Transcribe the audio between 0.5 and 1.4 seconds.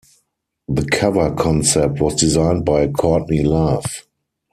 The cover